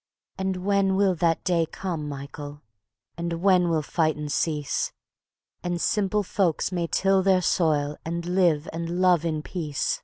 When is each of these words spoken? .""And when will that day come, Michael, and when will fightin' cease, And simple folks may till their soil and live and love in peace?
.""And 0.36 0.58
when 0.62 0.94
will 0.94 1.14
that 1.14 1.42
day 1.42 1.64
come, 1.64 2.06
Michael, 2.06 2.60
and 3.16 3.40
when 3.42 3.70
will 3.70 3.80
fightin' 3.80 4.28
cease, 4.28 4.92
And 5.62 5.80
simple 5.80 6.22
folks 6.22 6.70
may 6.70 6.86
till 6.86 7.22
their 7.22 7.40
soil 7.40 7.96
and 8.04 8.26
live 8.26 8.68
and 8.74 9.00
love 9.00 9.24
in 9.24 9.40
peace? 9.42 10.02